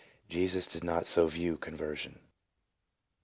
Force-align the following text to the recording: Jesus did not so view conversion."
Jesus 0.27 0.65
did 0.65 0.83
not 0.83 1.05
so 1.05 1.27
view 1.27 1.57
conversion." 1.57 2.21